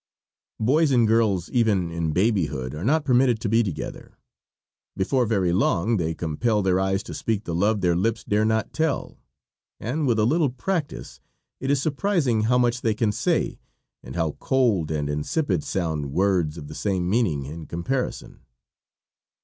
[0.59, 4.17] Boys and girls, even in babyhood, are not permitted to be together.
[4.97, 8.73] Before very long they compel their eyes to speak the love their lips dare not
[8.73, 9.19] tell,
[9.79, 11.19] and with a little practice
[11.59, 13.59] it is surprising how much they can say,
[14.01, 18.39] and how cold and insipid sound words of the same meaning in comparison.